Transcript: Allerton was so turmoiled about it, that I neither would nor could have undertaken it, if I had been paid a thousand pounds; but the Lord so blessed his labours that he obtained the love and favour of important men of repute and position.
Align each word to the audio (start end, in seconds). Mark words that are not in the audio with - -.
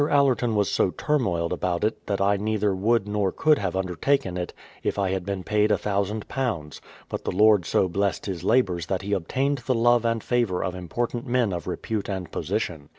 Allerton 0.09 0.55
was 0.55 0.67
so 0.67 0.89
turmoiled 0.89 1.53
about 1.53 1.83
it, 1.83 2.07
that 2.07 2.19
I 2.19 2.35
neither 2.35 2.73
would 2.73 3.07
nor 3.07 3.31
could 3.31 3.59
have 3.59 3.75
undertaken 3.75 4.35
it, 4.35 4.51
if 4.81 4.97
I 4.97 5.11
had 5.11 5.23
been 5.27 5.43
paid 5.43 5.69
a 5.71 5.77
thousand 5.77 6.27
pounds; 6.27 6.81
but 7.07 7.23
the 7.23 7.31
Lord 7.31 7.67
so 7.67 7.87
blessed 7.87 8.25
his 8.25 8.43
labours 8.43 8.87
that 8.87 9.03
he 9.03 9.13
obtained 9.13 9.59
the 9.59 9.75
love 9.75 10.03
and 10.03 10.23
favour 10.23 10.63
of 10.63 10.73
important 10.73 11.27
men 11.27 11.53
of 11.53 11.67
repute 11.67 12.09
and 12.09 12.31
position. 12.31 12.89